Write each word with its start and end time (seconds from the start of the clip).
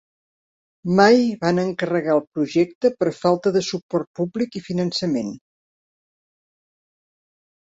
Mai 0.99 1.19
van 1.43 1.61
encarregar 1.63 2.15
el 2.17 2.21
projecte 2.37 2.91
per 3.03 3.11
falta 3.17 3.53
de 3.59 3.63
suport 3.67 4.09
públic 4.21 4.59
i 4.61 4.63
finançament. 4.69 5.33